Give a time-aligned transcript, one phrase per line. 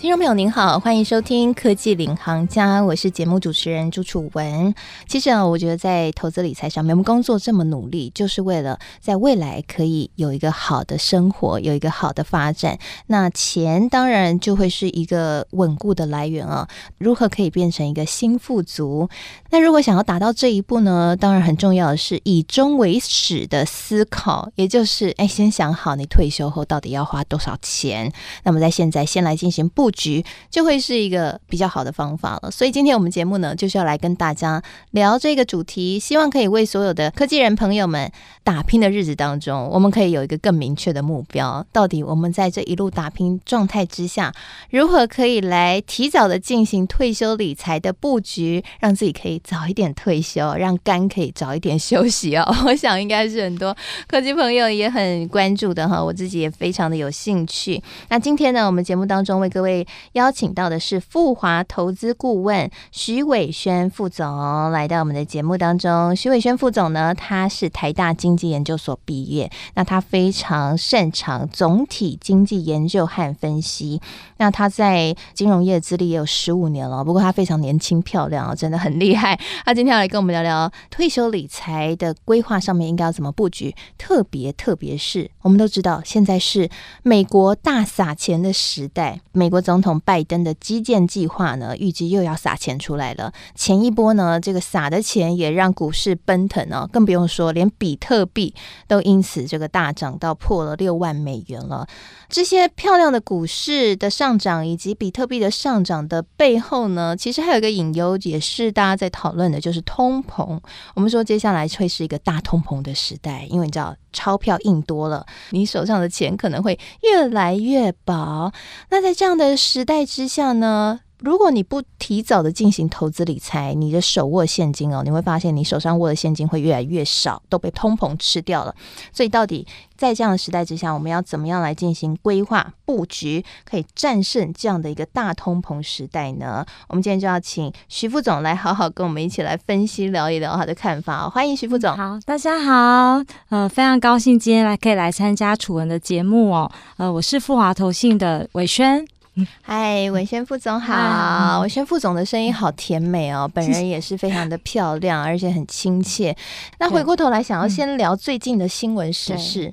[0.00, 4.72] 听众朋友您好，欢迎收听科技领航家，我是节目主持人朱楚文。
[5.08, 12.78] 其实啊，我觉得在投资理财上面，我们工作这么努力，就是为了在未来可以有一个好的生活，有一个好的发展。
[13.08, 16.68] 那钱当然就会是一个稳固的来源啊。
[16.98, 19.08] 如何可以变成一个新富足？
[19.50, 21.16] 那如果想要达到这一步呢？
[21.18, 28.12] 当然很重要的是以终为始的思考，也就是哎，先想好你退休后到底要花多少钱。
[28.44, 29.87] 那么在现在先来进行布。
[29.88, 38.12] 布局就会是一个比较好的方法了，所以今天我们节目呢，就是要来跟大家聊这个主题，希望可以为所有的科技人朋友们
[38.44, 41.64] 打拼的日子当中，我们可以有一个更明确的目标。
[41.72, 44.30] 到底我们在这一路打拼状态之下，
[44.68, 52.44] 如何可以来提早的进行退休理财的布局，让自己可以早一点退休，让肝可以早一点休息哦。
[52.66, 53.74] 我想应该是很多
[54.06, 57.82] 科技朋友也很关注的哈，我自己也非常的有兴趣。
[58.10, 59.77] 那今天呢，我们节目当中为各位。
[60.12, 66.16] 邀请到的是富华投资顾问徐伟轩副总来到我们的节目当中。
[66.16, 74.00] 徐伟轩副总呢，他是台大经济研究所毕业，那他非常擅长总体经济研究和分析。
[74.38, 79.38] 那他在金融业资历也有十五年了，不过他非常年轻漂亮，真的很厉害。
[79.64, 86.70] 他今天要来跟我们聊聊退休理财的规划上面应该要怎么布局，特别特别是我们都知道现在是
[87.02, 89.58] 美国大撒钱的时代，美国。
[89.68, 93.30] 总统拜登的基建计划呢，预计又要撒钱出来了。
[93.54, 98.54] 前一波呢，这个撒的钱也让股市奔腾哦，更不用说连比特币
[98.86, 101.86] 都因此这个大涨到破了六万美元了。
[102.30, 110.58] 这些漂亮的股市的上涨以及比特币的上涨的背后呢，其实还有一个隐忧，也是大家在讨论的，就是通膨。
[110.94, 118.52] 我们说接下来会是一个大通膨的时代，因为你知道钞票印多了，你手上的钱可能会越来越薄。
[118.90, 128.72] 那在这样的时代之下呢，如果你不提早的进行投资理财，你的手握现金哦，你会发现你手上握的现金会越来越少，都被通膨吃掉了。
[129.12, 136.64] 所以，到底在这样的时代之下，我们要怎么样来进行规划布局，可以战胜这样的一个大通膨时代呢？
[136.88, 141.28] 我们今天就要请徐副总来好好跟我们一起来分析聊一聊他的看法。
[141.28, 141.96] 欢迎徐副总。
[141.96, 146.70] 好，大家好，呃，非常高兴今天来可以来参加楚文的节目哦。
[146.96, 149.04] 呃，我是富华投信的伟轩。
[149.62, 151.60] 嗨，文轩副总好。
[151.60, 156.36] 文轩副总的声音好甜美哦，本人也是非常的漂亮，而且很亲切。
[156.78, 159.72] 那回过头来，想要先聊最近的新闻时事，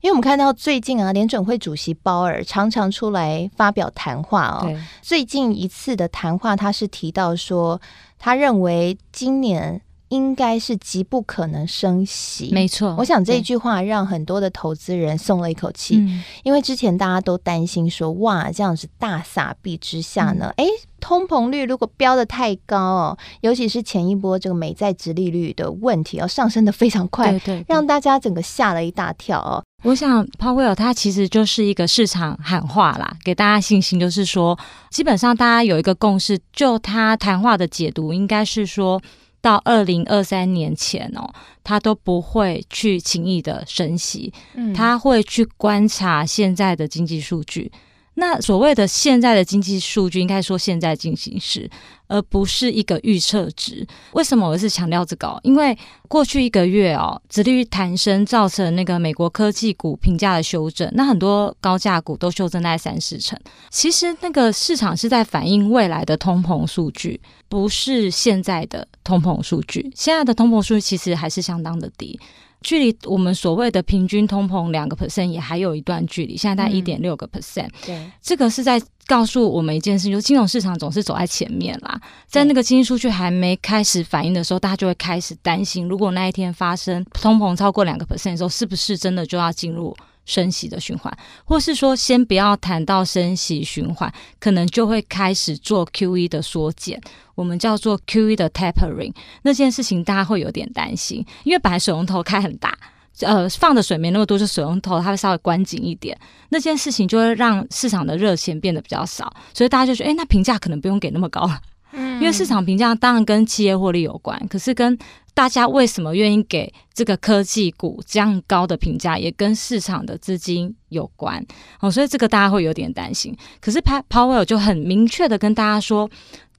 [0.00, 4.72] 因为我们看到最近啊，联准会主席鲍尔常常出来发表谈话哦。
[5.02, 7.80] 最近一次的谈话，他是提到说，
[8.18, 9.80] 他认为今年。
[10.08, 12.94] 应该是极不可能升息，没错。
[12.98, 15.96] 我想这一句话让很多的投资人松了一口气，
[16.42, 29.64] 因为之前大家都担心说，哇，这样子大撒币之下呢，哎、嗯，通膨率如果飙得太高哦，尤其是前一波这个美债殖利率的问题要上升的非常快，对对对，让大家整个吓了一大跳哦。
[29.82, 34.58] 我想鲍威尔他其实就是一个市场喊话啦，给大家信心，就是说，
[34.90, 39.00] 基本上大家有一个共识，就他谈话的解读应该是说。
[39.44, 41.30] 到二零二三年前哦，
[41.62, 47.70] 他都不会去轻易的升息，嗯，他会去观察现在的经济数据。
[48.14, 51.68] 那所谓的现在的经济数据，应该说现在进行时，
[52.06, 53.86] 而不是一个预测值。
[54.12, 55.38] 为什么我是强调这个？
[55.42, 55.76] 因为
[56.06, 63.38] 过去一个月哦，殖利率弹升造成那个美国科技股评价的修正，那很多高价股都修正在三四成。
[63.70, 69.90] 其实那个市场是在反映未来的通膨数据，不是现在的通膨数据。
[69.96, 72.18] 现在的通膨数据其实还是相当的低。
[72.64, 77.68] 距离我们所谓的平均通膨两个 percent 也还有一段距离，现在在一点六个 percent。
[77.86, 82.00] 对，这个是在告诉我们一件事，就是金融市场总是走在前面啦。
[82.26, 89.94] 在那个经济数据还没开始反应的时候，大家就会开始担心，如果那一天发生通膨超过两个 percent 的时候，是不是真的就要进入？
[90.26, 97.00] 升息的循环，或是说先不要谈到升息循环，可能就会开始做 QE 的缩减，
[97.34, 99.12] 我们叫做 QE 的 tapering。
[99.42, 102.76] 那件事情大家会有点担心，因为本来水龙头开很大，
[103.20, 106.18] 呃，放的水没那么多，就水龙头它会稍微关紧一点，
[106.48, 111.60] 那件事情就会让市场的热钱变得比较少，所以大家就觉得，哎，那评价可能不用给那么高了。
[111.94, 114.98] 嗯，因为市场评价当然跟企业获利有关，可是跟
[115.32, 121.44] 大家为什么愿意给这个科技股这样高的评价，也跟市场的资金有关
[121.80, 123.36] 哦，所以这个大家会有点担心。
[123.60, 126.08] 可是 Powell 就很明确的跟大家说，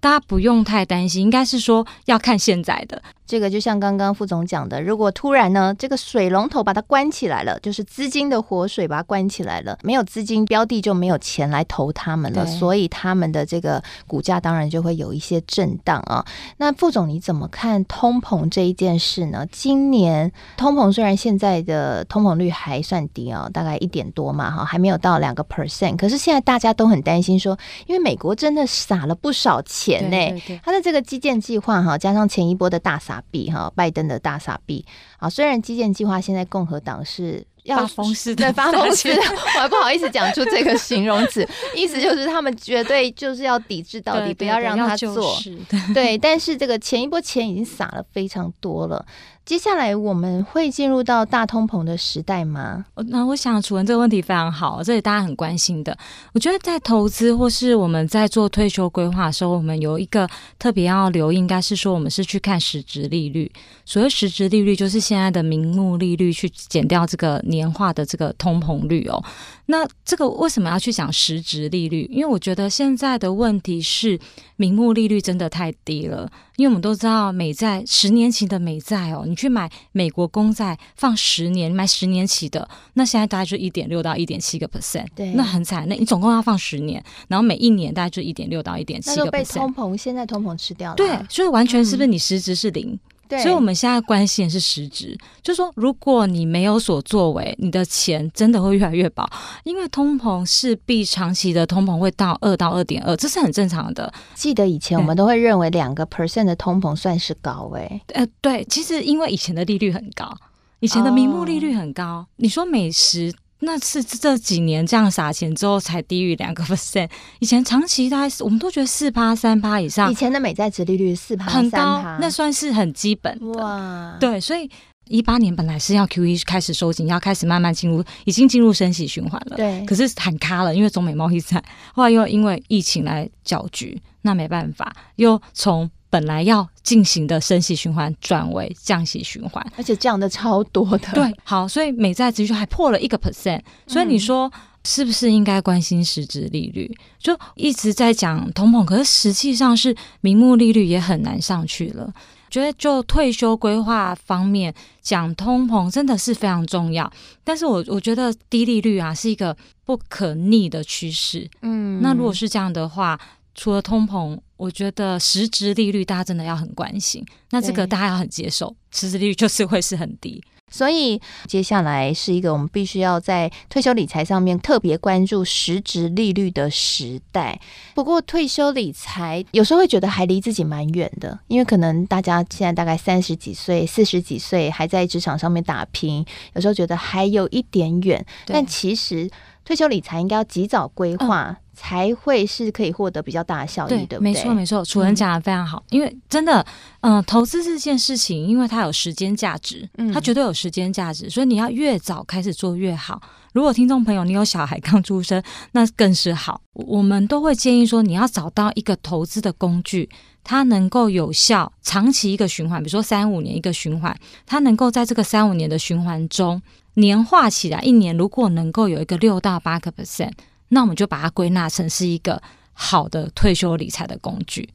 [0.01, 3.01] 大家不用太担心，应该是说要看现在的。
[3.27, 16.23] 这个就像刚刚副总讲的，如果突然呢，这个水龙头把它关起来了，就是资金的活水把它关起来了，没有资金，标的就没有钱来投他们了，所以他们的这个股价当然就会有一些震荡啊。
[16.57, 19.43] 那副总你怎么看通膨这一件事呢？
[19.51, 27.57] 今年通膨虽然现在的通膨率还算低啊，大概一点多嘛，哈，还没有到两个 percent，可是现在大家都很担心说，
[27.87, 33.14] 因为美国真的撒了不少钱呢，他的这个基建计划哈，加上前一波的大撒。
[33.15, 34.85] 撒币哈，拜登的大傻逼
[35.17, 35.29] 啊！
[35.29, 39.21] 虽然基建计划现在共和党是要发疯似的，对，发疯似的，
[39.55, 45.37] 我还不好意思讲出这个形容词， 意思就是他们绝对就是要抵制到底，不要让他做。
[45.93, 49.05] 对，但是这个前一波钱已经撒了非常多了。
[49.45, 52.83] 接下来我们会进入到大通膨的时代吗？
[53.09, 55.95] 那我想楚文这个问题非常好，这里大家很关心的。
[56.33, 60.27] 我觉得在投资或是我们在做退休规划的时候，我们有一个
[60.57, 63.51] 特别要留意，应该是说我们是去看实质利率。
[63.85, 69.23] 所谓实质利率，就是现在的名目利率去减掉这个年化的这个通膨率哦。
[69.67, 72.07] 那这个为什么要去讲实质利率？
[72.11, 74.19] 因为我觉得现在的问题是
[74.57, 76.29] 名目利率真的太低了。
[76.57, 85.85] 因为我们都知道美债十年期的美债哦，你去买美国公债放十年，买十年期的，那现在大概就一点六到一点七个 percent，对，那很惨。
[85.89, 90.95] 那你总共要放十年，然后每一年大概就一点六到一点七个 percent，被通膨现在通膨吃掉了。
[90.95, 92.91] 对，所以完全是不是你实质是零？
[92.91, 99.27] 嗯对，所以我们现在关心的是实质，就是说，如果你没有所作为，你的钱真的会越来越薄，
[99.63, 104.11] 因为通膨势必长期的通膨会到二到二点二，这是很正常的。
[104.33, 110.31] 记得以前我们都会认为两个 percent 的通膨算是高诶、欸，呃，对，其实因为以前的利率很高，
[110.79, 113.33] 以前的名目利率很高，哦、你说美食。
[113.65, 117.09] 那是这几年这样撒钱之后才低于两个 percent，
[117.39, 123.59] 以前长期大概是我们都觉得四趴三趴以上，以前的美债殖利率四趴很高，那算是很基本的。
[123.59, 124.69] 哇，对，所以
[125.09, 129.57] 一八年本来是要 QE 开始收紧，要开始慢慢进入，已经进入升息循环了。
[129.57, 131.63] 对，可是喊卡了，因为中美贸易战，
[131.93, 135.89] 后来又因为疫情来搅局，那没办法，又从。
[136.15, 141.11] 本来要进行的升息循环转为降息循环，而且降的超多的。
[141.13, 144.49] 对，好，所以美债殖利率还破了一个 percent，所以你说
[144.85, 146.89] 是不是应该关心实质利率？
[146.89, 152.09] 嗯、就一直在讲通膨，可是实际上是名目利率也很难上去了。
[152.49, 157.11] 觉得就退休规划方面讲通膨真的是非常重要，
[157.43, 159.53] 但是我我觉得低利率啊是一个
[159.83, 161.45] 不可逆的趋势。
[161.61, 163.19] 嗯，那如果是这样的话。
[163.57, 167.25] 除了通膨，我觉得实质利率大家真的要很关心。
[167.51, 170.43] 那这个大家要很接受，实质利率就是会是很低。
[170.71, 177.61] 所以接下来是一个我们必须要在退休理财上面特别关注实质利率的时代。
[177.93, 186.25] 不过退休理财有时候会觉得还离自己蛮远的，因为可能大家现在大概三十几岁、四十几岁还在职场上面打拼，
[186.55, 188.25] 有时候觉得还有一点远。
[188.47, 189.29] 但其实
[189.63, 191.49] 退休理财应该要及早规划。
[191.51, 194.31] 嗯才会是可以获得比较大的效益，对，对不对？
[194.31, 195.83] 没错，没错，楚人讲的非常好。
[195.89, 196.65] 嗯、因为真的，
[197.01, 203.21] 嗯、呃，投资这件事情，因为它有时间价值，嗯，它绝对有时间价值，所以你要越早开始做越好。
[203.53, 205.41] 如果听众朋友你有小孩刚出生，
[205.71, 206.59] 那更是好。
[206.73, 210.09] 我们都会建议说，你要找到一个投资的工具，
[210.43, 216.61] 它能够有效长期一个循环，比如说三五年一个循环，它能够在这个三五年的循环中
[216.95, 220.31] 年化起来，一年如果能够有一个六到八个 percent。
[220.69, 222.41] 那我们就把它归纳成是一个
[222.73, 224.67] 好的退休理财的工具，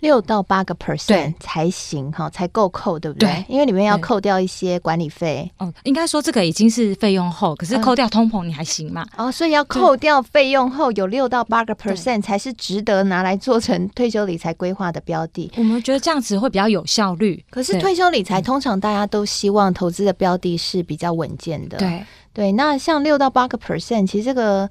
[0.00, 3.28] 六到八个 percent 才行哈，才够扣，对不对？
[3.28, 5.50] 对，因为里面要扣掉一些管理费。
[5.58, 9.06] 哦，应该说这个已经是费用后，可是扣掉通膨你还行嘛？
[9.16, 15.50] 哦，所以要扣掉费用后有六到八个 percent 才是值得拿来做成退休理财规划的标的。
[15.56, 17.42] 我们觉得这样子会比较有效率。
[17.48, 21.78] 可是退休理财通常大家都希望投资的标的是比较稳健的。
[21.78, 24.68] 对对，那像六到八个 percent，其实这个。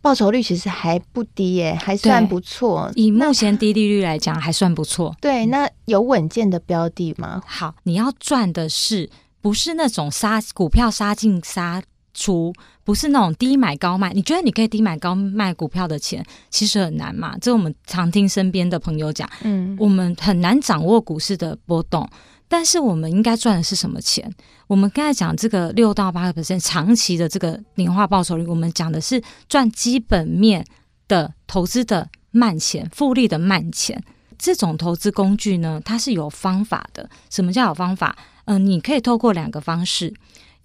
[0.00, 2.90] 报酬率其实还不低耶，还算不错。
[2.94, 5.14] 以目前低利率来讲，还算不错。
[5.20, 7.42] 对，那有稳健的标的吗？
[7.46, 11.82] 好，你要赚的是不是那种杀股票杀进杀
[12.14, 12.52] 出，
[12.84, 14.12] 不是那种低买高卖？
[14.12, 17.36] 你觉得你可以低买高卖股票的钱，其实很难嘛。
[17.40, 22.08] 这我们常听身边的朋友讲，嗯，我们很难掌握股市的波动。
[22.48, 24.32] 但是我们应该赚的是什么钱？
[24.66, 30.64] 我们刚才讲这个六到八个 percent 长期的这个年化报酬率，我们讲的是赚基本面
[31.06, 34.02] 的投资的慢钱、复利的慢钱。
[34.38, 37.10] 这种投资工具呢，它是有方法的。
[37.28, 38.16] 什么叫有方法？
[38.44, 40.14] 嗯、你可以透过两个方式。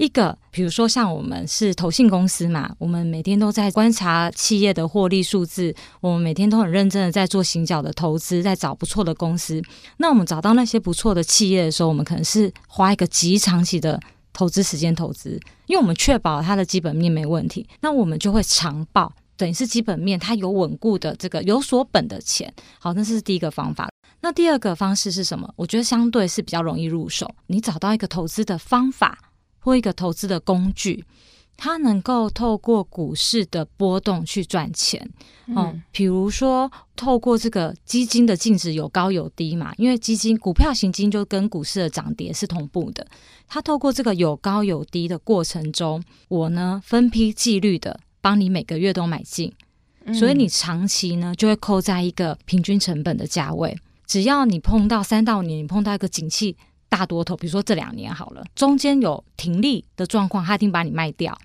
[0.03, 9.61] 一个，比如说像我们是投信公司嘛，我们每天都在观察企业的获利数字，我们每天都很认真的在做行脚的投资，在找不错的公司。
[9.97, 13.97] 那我们找到那些不错的企业的时候，我们可能是花一个极长期的
[14.33, 22.53] 投资时间投资，因为我们确保它的基本面没问题，那我们就会长报，等于是基本面它有稳固的这个有所本的钱。
[22.77, 23.89] 好，那是第一个方法。
[24.19, 25.49] 那第二个方式是什么？
[25.55, 29.17] 我觉得相对是比较容易入手，你找到一个投资的方法。
[29.63, 31.05] 或一个投资的工具，
[31.55, 35.09] 它能够透过股市的波动去赚钱。
[35.47, 43.07] 嗯、哦，比如说透过这个基金的净值有高有低嘛，因为基金股票型基金就跟股市的涨跌是同步的。
[43.47, 49.53] 它透过这个有高有低的过程中，我呢分批纪律的帮你每个月都买进，
[50.13, 53.77] 所以你长期呢就会扣在一个平均成本的价位。
[54.05, 56.57] 只要你碰到三到五年，你碰到一个景气。
[56.93, 61.35] 大多头，比如说这两年好了，中间有停利的状况，他一定把你卖掉。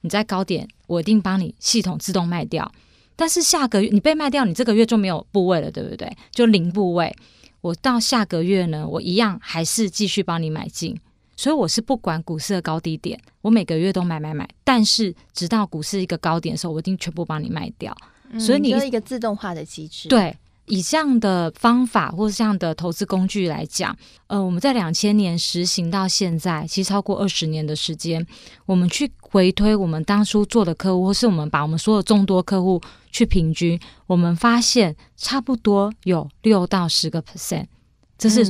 [0.00, 2.72] 你在高点，我一定帮你系统自动卖掉。
[3.14, 6.10] 但是下个月你被卖掉，你这个月就没有部位了，对不对？
[6.30, 7.14] 就零部位。
[7.60, 10.98] 我到下个月呢，我一样还是继续帮你买进。
[11.36, 14.48] 所以我是不管股市的高低点，我每个月都买买买。
[14.64, 17.94] 但是直到股市一个高点的时候，我一定全部帮你卖掉。
[18.30, 20.34] 嗯、所以你有一个自动化的机制，对。
[20.66, 23.96] 以这样的方法或这样的投资工具来讲，
[24.28, 28.26] 呃，我们在两千年实行到现在，其实超过二十年的时间，
[28.64, 32.80] 我们去回推我们当初做的客户，或是我们把我们所有众多客户
[33.10, 37.66] 去平均，我们发现差不多有六到十个 percent，
[38.16, 38.42] 这是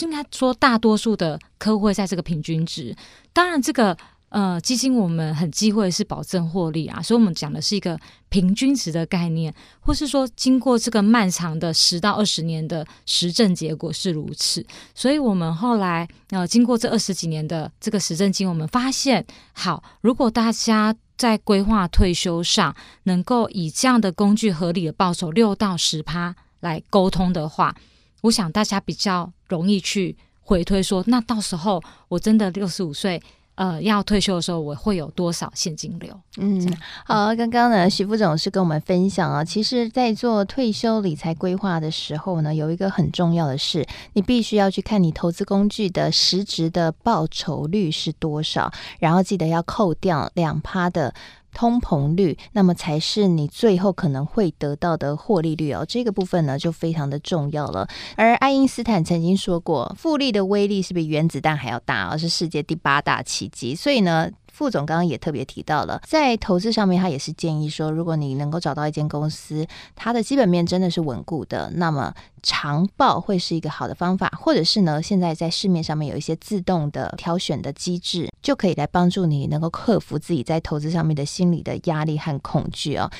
[0.00, 2.94] 应该说大多数的客户会在这个平均值。
[3.32, 3.96] 当然这个。
[4.32, 14.64] 呃，基金我们很忌讳是保证获利啊，所以我们讲的是一个平均值的概念，或是说经过这个漫长的十到二十年的实证结果是如此。
[14.94, 19.22] 所以我们后来呃，经过这二十几年的这个实证经，我们发现，
[19.52, 27.76] 好，如果大家在规划退休上能够以这样的工具合理的报酬六到十趴来沟通的话，
[28.22, 33.22] 我想大家比较容易去回推说，那到时候我真的六十五岁。
[33.54, 36.18] 呃，要退休的时候，我会有多少现金流？
[36.38, 36.60] 嗯，
[37.04, 51.14] 好，刚刚呢，徐副总是跟我们分享啊，其实，在做退休理财规划的时候呢，有一个很重要的事，你必须要去看你投资工具的实质的报酬率是多少，然后记得要扣掉两趴的。
[51.54, 55.84] 通膨率，那么才是你最后可能会得到的获利率哦。
[55.88, 57.88] 这个部分呢，就非常的重要了。
[58.16, 63.74] 而爱因斯坦曾经说过，复利的威力是比原子弹还要大，而是世界第八大奇迹。
[63.74, 64.30] 所以呢。
[64.52, 69.66] 副总刚刚也特别提到了，在投资上面，他也是建议说，如果你能够找到一间公司，
[69.96, 83.10] 它的基本面真的是稳固的，那么长报会是一个好的方法，或者是呢，现在在市面上面有一些自动的挑选的机制，就可以来帮助你能够克服自己在投资上面的心理的压力和恐惧哦。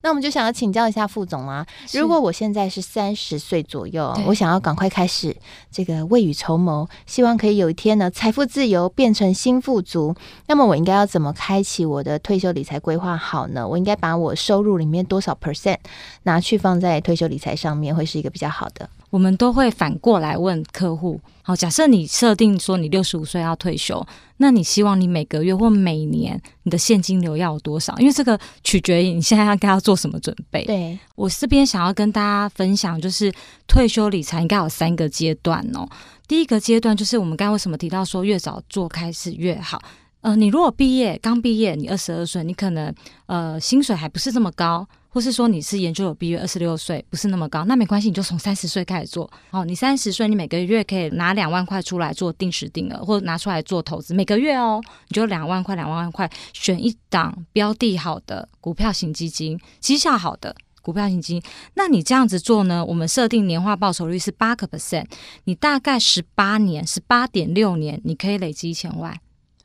[0.00, 5.36] 那我们就想要请教一下副总啊，如果我现在是三十岁左右，我想要赶快开始
[5.72, 10.14] 这个未雨绸缪，希望可以有一天呢财富自由变成新富足，
[10.46, 13.66] 那么我应该要怎么开启我的退休理财规划好呢？
[13.66, 15.78] 我应该把我收入里面多少 percent
[16.22, 18.88] 拿去放在退休理财上面，会是一个比较好的？
[19.10, 27.96] 我们都会反过来问客户：好，假设你设定说你六十五岁要退休，那你希望你每个月或每年你的现金流要有多少？
[27.98, 30.64] 因为这个取决于你现在应该要做什么准备。
[30.64, 33.32] 对，我这边想要跟大家分享，就是
[33.66, 35.88] 退休理财应该有三个阶段哦。
[36.26, 39.80] 第一个阶段就是我们刚刚为什么提到说越早做开始越好？
[40.20, 42.94] 呃，你如果毕业刚毕业，你二十二岁，你可能
[43.26, 44.86] 呃薪水还不是这么高。
[45.10, 49.28] 或是说你是研究所毕业，二十六岁不是那么高，那没关系，你就从三十岁开始做。
[49.50, 61.42] 哦，你三十岁，你每个月可以拿两万块出来做定时定额，或者拿出来做投资，每个月哦，你就两万块，两万块，选一档标的好的股票型基金，绩效好的股票型基金。
[61.74, 62.84] 那你这样子做呢？
[62.84, 65.06] 我们设定年化报酬率是八个 percent，
[65.44, 69.18] 你大概十八年，十八点六年，你可以累积一千万。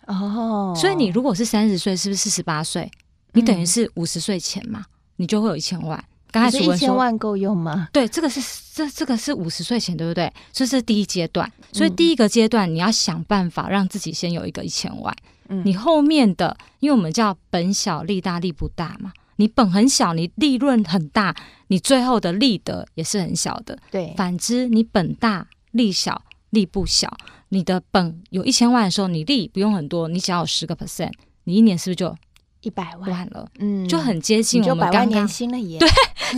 [0.08, 2.90] 哦，所以你如果是三十岁，是不是四十八岁？
[3.34, 4.86] 你等于是五十岁前嘛？
[4.88, 6.04] 嗯你就会有一千万。
[6.32, 7.88] 刚才说一千万够用吗？
[7.94, 8.42] 对，这个是
[8.74, 10.34] 这这个是五十岁前，对不对？
[10.52, 15.16] 这是第一阶段，所以第一个阶段你要想办法让自己先有一个一千万。
[15.50, 21.36] 嗯，你后面的，因为我们叫本小利大利不大嘛，你本很小，你利润很大，
[21.68, 23.78] 你最后的利得也是很小的。
[23.92, 27.12] 对，反之你本大利小利不小，
[27.50, 31.12] 你的本有一千万的时候，你利不用很多，你只要有十个 percent，
[31.44, 32.16] 你一年是不是就？
[32.62, 35.90] 一百万了，嗯，就很接近我们刚刚年薪了耶，对，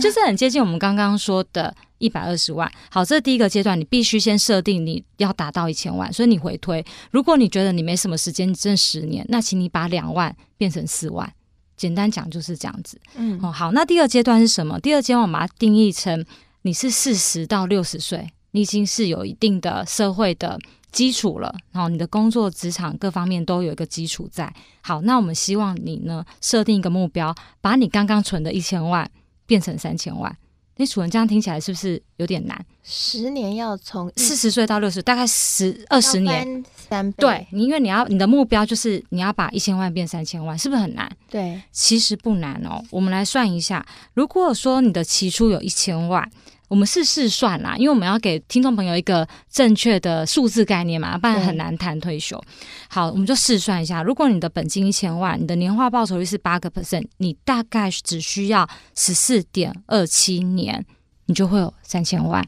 [0.02, 2.68] 就是很接近我们刚刚说的一百二十万。
[2.90, 6.84] 好，这第一个阶段，你必须先设定你要达到一千万，所以你回推。
[7.12, 11.32] 如果你觉得你没什么时间，你挣十年，那请你把两万变成四万。
[11.76, 13.00] 简单讲就是这样子。
[13.14, 14.80] 嗯，哦，好，那第二阶段是什么？
[14.80, 16.26] 第二阶段我们把它定义成
[16.62, 20.58] 你是四十到六十岁，你已经是有一定的社会的
[20.90, 24.50] 基础了，然后你的工作职场各方面都有一个基础在。
[24.80, 29.10] 好，那我们希望你呢设定一个目标，把你刚刚存的一千万
[29.44, 30.34] 变成三千万。
[30.78, 32.64] 你楚文这样听起来是不是有点难？
[32.82, 37.16] 十年要从四十岁到六十，大概十二十年，三倍。
[37.18, 41.10] 对，你因为你要你的目标就是你要把一千万变三千万，是不是很难？
[41.30, 42.82] 对，其实不难哦。
[42.90, 43.84] 我们来算一下，
[44.14, 46.30] 如果说你的起初有一千万。
[46.68, 52.42] 我们是试算啦，因为我们要给听众朋友一个正确的数字概念嘛，不然很难谈退休。
[52.88, 60.84] 好，我们就试算一下，如果你的本金一千万，你的年化报酬率是八个 percent，你大概只需要十四点二七年，
[61.26, 62.44] 你就会有三千万。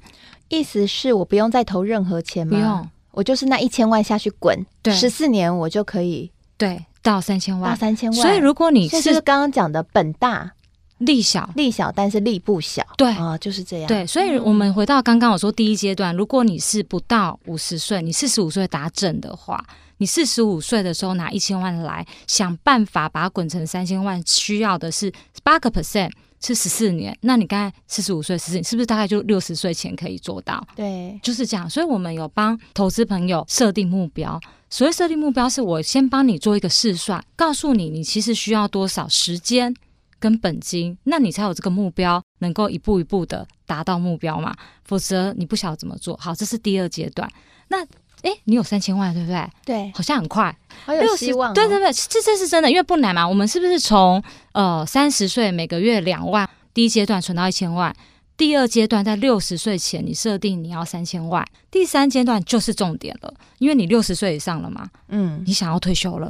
[0.48, 2.56] 意思是我不用再投任何钱吗？
[2.56, 8.20] 不用，我就是那一千万下去滚，对，十四年我就可以对到三千万，到三千万。
[8.20, 10.52] 所以如果你是刚刚讲的本大。
[10.99, 12.85] 利小，力小，但是力不小。
[12.97, 13.88] 对啊，就是这样。
[13.88, 19.64] 对，所以我们回到刚刚我说第一阶段，如果你是不到五十岁，你四十五岁打整的话，
[19.99, 25.12] 你四十五岁的时候拿一千万来，想办法把它滚成三千万，需要的是
[25.43, 27.17] 八个 percent，是十四年。
[27.23, 30.64] 那你刚才四十五岁，十四年是不是大概就六十岁前可以做到？
[30.75, 31.69] 对，就是这样。
[31.69, 34.40] 所以我们有帮投资朋友设定目标。
[34.71, 39.75] 所谓设定目标，是我先帮你做一个试算，告诉你你其实需要多少时间。
[40.18, 44.54] 跟本金，那你才有这个目标，能够一步一步的达到目标嘛？
[44.84, 46.16] 否则你不晓得怎么做。
[46.16, 47.28] 好，这是第二阶段。
[47.68, 47.84] 那
[48.22, 49.48] 哎，你有三千万，对不对？
[49.64, 51.54] 对，好像很快，好有希望哦。
[51.54, 53.26] 对对对，这这是真的，因为不难嘛。
[53.28, 54.20] 我们是不是从
[54.52, 57.94] 呃三十岁每个月两万，第一阶段存到一千万，
[58.37, 66.28] 第二阶段在六十岁前你设定你要三千万，第三阶段就是重点了，因为你六十岁以上了嘛，嗯，你想要退休了。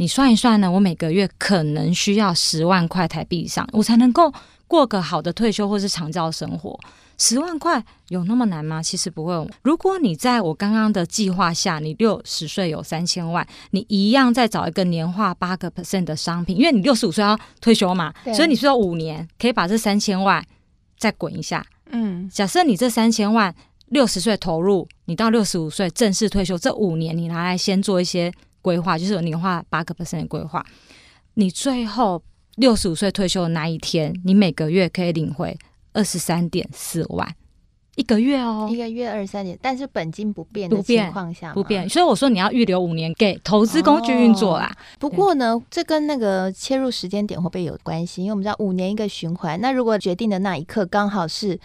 [0.00, 0.70] 你算一算呢？
[0.70, 4.32] 我每个月可能需要十万块台币以上，我才能够
[4.66, 6.80] 过个好的退休或是长照生活。
[7.18, 8.82] 十万块有那么难吗？
[8.82, 9.50] 其实不会。
[9.60, 20.42] 如果你在我刚刚的计划下，你六十岁有三千万，你一样再找一个年化八个 percent 的商品，因为你六十五岁要退休嘛，所以你需要五年可以把这三千万
[20.96, 21.62] 再滚一下。
[21.90, 23.54] 嗯，假设你这三千万
[23.88, 28.32] 六十岁投入，你到六十五岁正式退休，这五年你拿来先做一些。
[28.62, 30.64] 规划就是有年化八个 percent 的规划，
[31.34, 32.22] 你最后
[32.56, 35.56] 六十五岁退休的那一天，你每个月可以领回
[35.92, 37.34] 二十三点四万
[37.96, 44.70] 一个月哦，一个月二十三点，但是本金不变的情况下不变，所以我说你要预留五年给投资工具运作啦。
[44.74, 48.22] 哦、不过呢，这跟那个切入时间点会不会有关系？
[48.22, 51.58] 因为我们知道五年一个循环，那如果决定的那一刻刚好是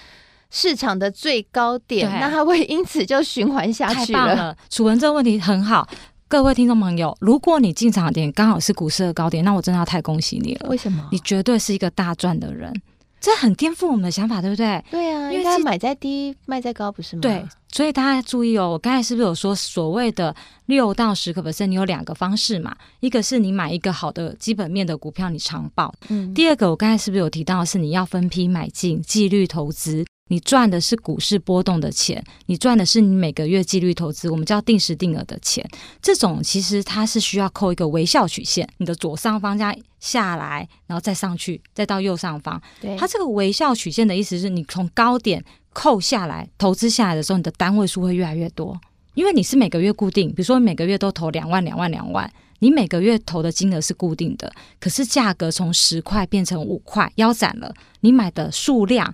[0.49, 4.35] 市场的最高点，那它会因此就循环下去了。
[4.35, 5.87] 了，楚文这个问题很好。
[6.35, 10.67] 各位听众朋友，如果你进场点刚好是股市的高点，那我真的要太恭喜你了。
[10.69, 11.07] 为什么？
[11.09, 12.73] 你绝对是一个大赚的人，
[13.21, 14.83] 这很颠覆我们的想法，对不对？
[14.91, 17.21] 对啊，因为它买在低，卖在高，不是吗？
[17.21, 21.67] 对，所以大家注意哦，我刚才是不是有说所谓的六到十个 percent？
[21.67, 22.75] 你有两个方式嘛？
[22.99, 25.95] 一个是你买一个好的基本面的股票，你长报。
[26.09, 26.33] 嗯。
[26.33, 30.05] 第二个，我刚才是不是有提到是你要分批买进，纪律投资？
[30.27, 35.63] 你赚的是股市波动的钱，你赚的是你每个月纪律投资，我们叫定时定额的钱。
[36.01, 42.59] 这种其实它是需要扣一个微笑曲线，你的左上方这样下来，然后再上去，再到右上方。
[42.81, 48.75] 对，它这个微笑曲线的意思是你从高点扣下来，投资下来的时候，你的单位数会越来越多，
[49.13, 59.13] 因为你是每个月固定，比如说每个月都投两万、两万、两万，你每个月投的金额是固定的，可是价格从十块变成五块，腰斩了，你买的数量。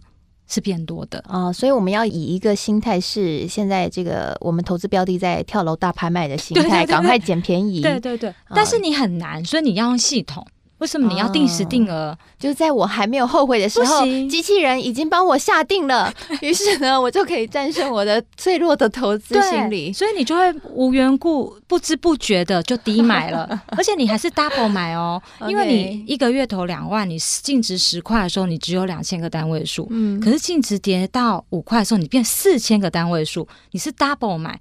[0.52, 7.80] 是变多的啊、哦，所以我们要以一个心态是现在这个我们投资标的在跳楼大拍卖的心态，赶快捡便宜。
[7.82, 10.46] 对对对，哦、但是你很难，所以你要用系统。
[10.82, 12.10] 为什么你要定时定额？
[12.10, 19.94] 哦、就是在我还没有后悔的时候，机器人已经帮我下定了， 于是呢，我就可以战胜我的脆弱的投资心理。
[19.94, 34.60] 所以你就会无缘故、不知不觉的就低买了， 而且你还是 double 买哦，因为你一个月投两万，你净值十块的时候，你只有两千个单位数，嗯，可是净值跌到五块的时候，你变四千个单位数，你是 double 买。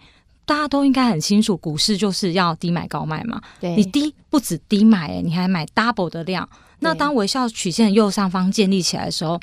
[0.50, 3.40] 大家都应该很清楚，股市就是要低买高卖嘛。
[3.60, 6.48] 对，你低不止低买，欸，你还买 double 的量。
[6.80, 9.40] 那当微笑曲线右上方建立起来的时候，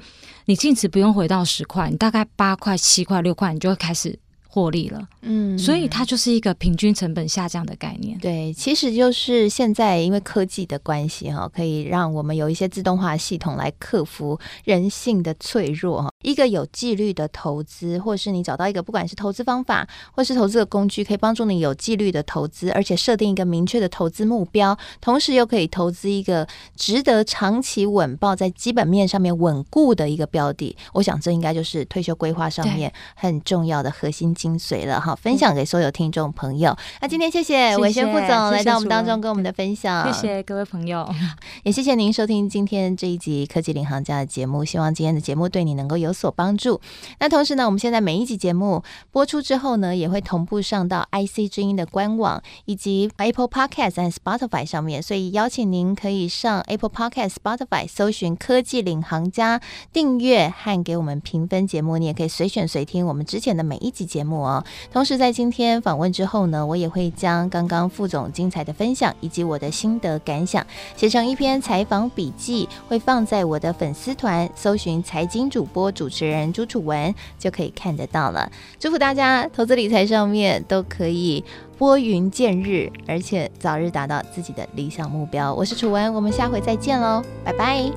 [0.47, 5.07] 你净值不用回到十块，你大概八块、七块、六块，你就会开始获利了。
[5.27, 8.17] 嗯，所以它就是一个平均成本下降的概念。
[8.19, 16.09] 对，其实就是现在因为科技的关系哈，可以让我们有一些自动化系统来克服人性的脆弱哈。
[16.23, 30.75] 一个有纪律的投资，或是你找到一个不管是投资方法，或是投资的工具，可以帮助你有纪律的投资，而且设定一个明确的投资目标，同时又可以投资一个值得长期稳报在基本面上面稳固的一个标的。
[30.93, 35.16] 我想这应该就是退休规划上面很重要的核心精髓了哈。
[35.21, 36.75] 分享给所有听众朋友。
[37.01, 41.07] 那今天谢谢伟轩副总来到我们当中跟我们的分享，谢谢各位朋友，
[41.63, 44.63] 也谢谢您收听今天这一集科技领航家的节目。
[44.63, 46.79] 希望今天的节目对你能够有所帮助。
[47.19, 59.61] 那同时呢，我们现在每一集节目播出之后呢，也会同步上到 IC 之音的官网以及 Apple Podcast 和 Spotify 上面，所以邀请您可以上 Apple Podcast、Spotify 搜寻“科技领航家”
[59.93, 61.97] 订阅和给我们评分节目。
[61.97, 64.63] 你也可以随选随听我们之前的每一集节目哦。
[64.91, 70.67] 同时，是在今天访问之后呢，我也会将刚刚副总精彩的分享以及我的心得感想
[70.97, 76.51] 写成一篇采访笔记，会放在我的粉丝团，搜寻“财经主播主持人”。
[76.53, 78.51] 朱楚文就可以看得到了。
[78.77, 81.41] 祝福大家投资理财上面都可以
[81.77, 85.53] 拨云见日，而且早日达到自己的理想目标。
[85.53, 87.89] 我是楚文，我们下回再见喽，拜拜。